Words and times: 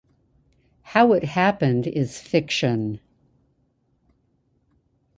How 0.81 1.13
it 1.13 1.23
happened 1.25 1.85
is 1.85 2.19
fiction. 2.19 2.99